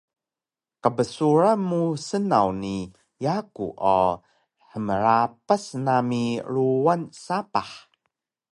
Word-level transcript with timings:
Qbsuran 0.83 1.59
mu 1.69 1.81
snaw 2.07 2.49
ni 2.61 2.77
yaku 3.23 3.65
o 3.95 3.99
hmrapas 4.69 5.65
nami 5.85 6.23
ruwan 6.53 7.01
sapah 7.23 7.71